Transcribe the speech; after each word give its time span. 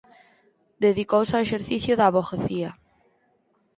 Dedicouse 0.85 1.31
ao 1.33 1.43
exercicio 1.45 1.93
da 1.97 2.05
avogacía. 2.07 2.69